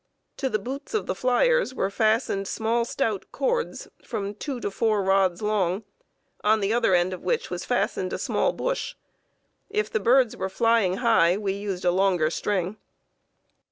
[0.37, 5.03] To the boots of the fliers were fastened small stout cords from two to four
[5.03, 5.83] rods long,
[6.43, 8.95] on the other end of which was fastened a small bush.
[9.69, 12.77] If the birds were flying high, we used a longer string.